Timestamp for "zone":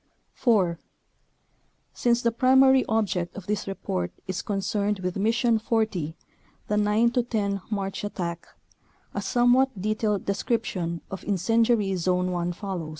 11.97-12.31